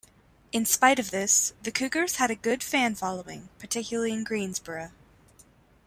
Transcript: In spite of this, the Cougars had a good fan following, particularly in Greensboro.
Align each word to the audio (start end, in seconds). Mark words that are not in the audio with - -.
In 0.51 0.65
spite 0.65 0.97
of 0.97 1.11
this, 1.11 1.53
the 1.61 1.71
Cougars 1.71 2.15
had 2.15 2.31
a 2.31 2.35
good 2.35 2.63
fan 2.63 2.95
following, 2.95 3.49
particularly 3.59 4.11
in 4.13 4.23
Greensboro. 4.23 4.89